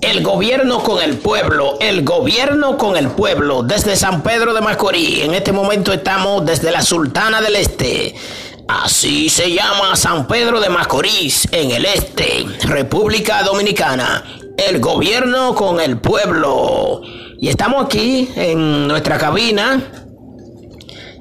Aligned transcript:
El 0.00 0.22
gobierno 0.22 0.82
con 0.82 1.02
el 1.02 1.16
pueblo, 1.18 1.76
el 1.80 2.04
gobierno 2.04 2.78
con 2.78 2.96
el 2.96 3.10
pueblo, 3.10 3.62
desde 3.62 3.96
San 3.96 4.22
Pedro 4.22 4.54
de 4.54 4.60
Macorís. 4.60 5.24
En 5.24 5.34
este 5.34 5.52
momento 5.52 5.92
estamos 5.92 6.46
desde 6.46 6.70
la 6.70 6.82
Sultana 6.82 7.40
del 7.40 7.56
Este. 7.56 8.14
Así 8.68 9.28
se 9.28 9.50
llama 9.52 9.96
San 9.96 10.28
Pedro 10.28 10.60
de 10.60 10.68
Macorís, 10.68 11.48
en 11.52 11.72
el 11.72 11.84
este, 11.84 12.46
República 12.64 13.42
Dominicana. 13.42 14.22
El 14.56 14.78
gobierno 14.78 15.54
con 15.54 15.80
el 15.80 15.98
pueblo. 15.98 17.02
Y 17.40 17.48
estamos 17.48 17.84
aquí 17.84 18.28
en 18.36 18.86
nuestra 18.86 19.18
cabina, 19.18 19.82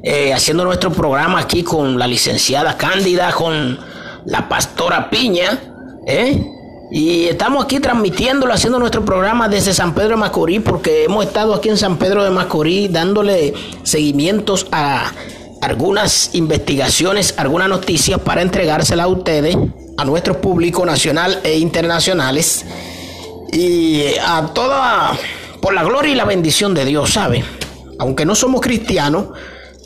eh, 0.04 0.34
haciendo 0.34 0.64
nuestro 0.66 0.92
programa 0.92 1.40
aquí 1.40 1.64
con 1.64 1.98
la 1.98 2.06
licenciada 2.06 2.78
Cándida, 2.78 3.32
con 3.32 3.80
la 4.26 4.48
pastora 4.50 5.10
Piña, 5.10 5.60
¿eh? 6.06 6.57
Y 6.90 7.26
estamos 7.26 7.66
aquí 7.66 7.80
transmitiéndolo, 7.82 8.54
haciendo 8.54 8.80
nuestro 8.80 9.04
programa 9.04 9.50
desde 9.50 9.74
San 9.74 9.94
Pedro 9.94 10.12
de 10.12 10.16
Macorís, 10.18 10.62
porque 10.62 11.04
hemos 11.04 11.26
estado 11.26 11.54
aquí 11.54 11.68
en 11.68 11.78
San 11.78 11.98
Pedro 11.98 12.24
de 12.24 12.30
Macorís 12.30 12.92
dándole 12.92 13.54
seguimientos 13.84 14.68
a 14.72 15.12
algunas 15.62 16.34
investigaciones, 16.34 17.34
algunas 17.38 17.68
noticias 17.68 18.22
para 18.22 18.42
entregárselas 18.42 19.04
a 19.04 19.10
ustedes, 19.10 19.58
a 19.98 20.06
nuestro 20.06 20.40
público 20.40 20.86
nacional 20.86 21.42
e 21.44 21.58
internacionales, 21.58 22.64
y 23.52 24.04
a 24.26 24.52
toda, 24.54 25.18
por 25.62 25.74
la 25.74 25.84
gloria 25.84 26.14
y 26.14 26.16
la 26.16 26.26
bendición 26.26 26.74
de 26.74 26.86
Dios, 26.86 27.12
¿sabe? 27.12 27.44
Aunque 28.00 28.26
no 28.26 28.34
somos 28.34 28.62
cristianos, 28.62 29.28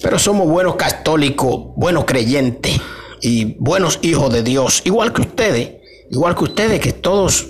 pero 0.04 0.20
somos 0.20 0.48
buenos 0.48 0.76
católicos, 0.76 1.74
buenos 1.76 2.05
creyentes 2.05 2.80
y 3.22 3.55
buenos 3.60 3.98
hijos 4.04 4.32
de 4.32 4.44
Dios, 4.44 4.82
igual 4.84 5.13
que 5.13 5.22
ustedes 5.22 5.80
igual 6.12 6.35
que 6.35 6.43
ustedes, 6.43 6.79
que 6.79 6.91
todos 6.91 7.48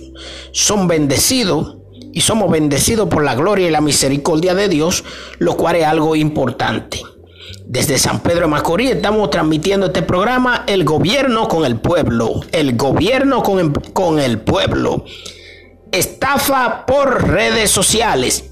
son 0.51 0.87
bendecidos 0.87 1.77
y 2.13 2.21
somos 2.21 2.51
bendecidos 2.51 3.09
por 3.09 3.23
la 3.23 3.35
gloria 3.35 3.67
y 3.67 3.71
la 3.71 3.81
misericordia 3.81 4.53
de 4.53 4.69
Dios, 4.69 5.03
lo 5.39 5.57
cual 5.57 5.75
es 5.77 5.85
algo 5.85 6.15
importante. 6.15 7.01
Desde 7.65 7.97
San 7.97 8.19
Pedro 8.19 8.41
de 8.41 8.47
Macorís 8.47 8.91
estamos 8.91 9.29
transmitiendo 9.29 9.87
este 9.87 10.01
programa, 10.01 10.63
El 10.67 10.83
gobierno 10.83 11.47
con 11.47 11.65
el 11.65 11.79
pueblo, 11.79 12.41
el 12.51 12.77
gobierno 12.77 13.43
con 13.43 13.59
el, 13.59 13.71
con 13.93 14.19
el 14.19 14.39
pueblo. 14.39 15.05
Estafa 15.91 16.85
por 16.85 17.29
redes 17.29 17.71
sociales. 17.71 18.51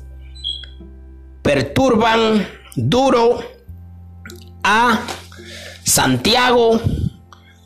Perturban 1.41 2.47
duro 2.75 3.39
a 4.63 5.01
Santiago, 5.83 6.79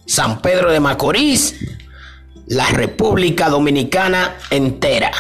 San 0.06 0.42
Pedro 0.42 0.72
de 0.72 0.80
Macorís, 0.80 1.56
la 2.48 2.68
República 2.68 3.50
Dominicana 3.50 4.36
entera. 4.50 5.12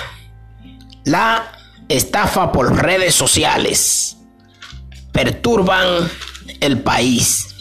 La 1.06 1.52
estafa 1.90 2.52
por 2.52 2.82
redes 2.82 3.16
sociales 3.16 4.18
perturban 5.12 6.10
el 6.60 6.82
país. 6.82 7.56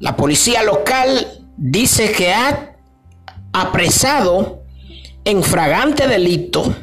La 0.00 0.16
policía 0.16 0.62
local 0.62 1.44
dice 1.56 2.12
que 2.12 2.32
ha 2.32 2.76
apresado 3.52 4.62
en 5.24 5.42
fragante 5.42 6.06
delito 6.06 6.74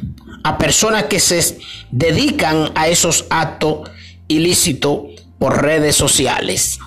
a 0.42 0.58
personas 0.58 1.04
que 1.04 1.20
se 1.20 1.58
dedican 1.90 2.70
a 2.74 2.88
esos 2.88 3.26
actos 3.30 3.90
ilícitos 4.28 5.00
por 5.38 5.62
redes 5.62 5.96
sociales. 5.96 6.78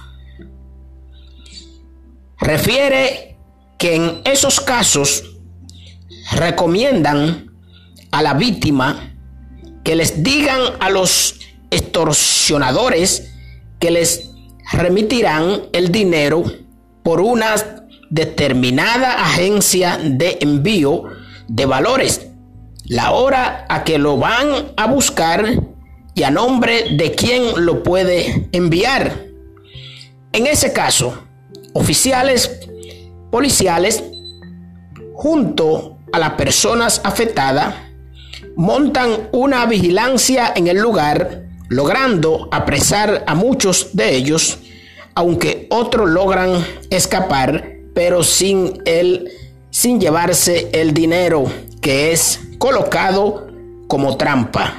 Refiere 2.40 3.27
que 3.78 3.96
en 3.96 4.22
esos 4.26 4.60
casos 4.60 5.24
recomiendan 6.32 7.52
a 8.12 8.22
la 8.22 8.34
víctima 8.34 9.14
que 9.84 9.96
les 9.96 10.24
digan 10.24 10.62
a 10.80 10.90
los 10.90 11.40
extorsionadores 11.72 13.34
que 13.80 13.92
les 13.92 14.32
remitirán 14.72 15.64
el 15.72 15.92
dinero 15.92 16.44
por 17.04 17.22
una 17.22 17.56
determinada 18.10 19.14
agencia 19.14 19.98
de 20.02 20.38
envío 20.42 21.04
de 21.48 21.66
valores, 21.66 22.28
la 22.86 23.12
hora 23.12 23.66
a 23.70 23.84
que 23.84 23.98
lo 23.98 24.18
van 24.18 24.72
a 24.76 24.88
buscar 24.88 25.46
y 26.16 26.24
a 26.24 26.32
nombre 26.32 26.96
de 26.98 27.12
quién 27.14 27.66
lo 27.66 27.84
puede 27.84 28.50
enviar. 28.52 29.28
En 30.34 30.48
ese 30.48 30.74
caso, 30.74 31.24
oficiales 31.74 32.68
policiales, 33.32 34.04
junto 35.14 35.98
a 36.12 36.20
las 36.20 36.32
personas 36.32 37.02
afectadas, 37.04 37.76
montan 38.56 39.30
una 39.32 39.66
vigilancia 39.66 40.54
en 40.56 40.68
el 40.68 40.78
lugar, 40.78 41.44
logrando 41.70 42.50
apresar 42.52 43.24
a 43.28 43.36
muchos 43.36 43.90
de 43.94 44.16
ellos, 44.16 44.60
aunque 45.16 45.68
otros 45.70 46.10
logran 46.10 46.66
escapar, 46.90 47.72
pero 47.94 48.24
sin 48.24 48.82
el 48.86 49.32
sin 49.70 50.00
llevarse 50.00 50.70
el 50.74 50.94
dinero 50.94 51.52
que 51.82 52.12
es 52.12 52.40
colocado 52.58 53.48
como 53.88 54.18
trampa. 54.18 54.76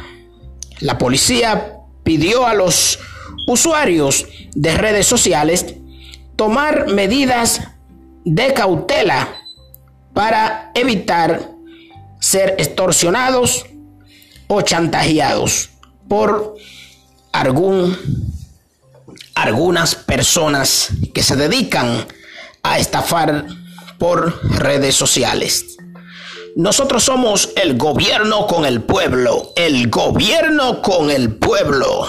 La 0.81 0.99
policía 0.99 1.77
pidió 2.03 2.47
a 2.47 2.55
los 2.55 2.99
usuarios 3.47 4.27
de 4.55 4.77
redes 4.77 5.07
sociales 5.07 5.75
tomar 6.37 6.89
medidas 6.89 7.63
de 8.35 8.53
cautela 8.53 9.29
para 10.13 10.71
evitar 10.75 11.51
ser 12.21 12.55
extorsionados 12.59 13.65
o 14.49 14.61
chantajeados 14.61 15.71
por 16.09 16.57
algún, 17.33 17.97
algunas 19.35 19.95
personas 19.95 20.91
que 21.15 21.23
se 21.23 21.37
dedican 21.37 22.07
a 22.63 22.79
estafar 22.79 23.47
por 23.99 24.39
redes 24.61 24.95
sociales. 24.95 25.77
Nosotros 26.57 27.05
somos 27.05 27.51
el 27.57 27.79
gobierno 27.79 28.47
con 28.47 28.67
el 28.67 28.83
pueblo, 28.83 29.53
el 29.57 29.89
gobierno 29.89 30.83
con 30.83 31.11
el 31.11 31.37
pueblo. 31.37 32.09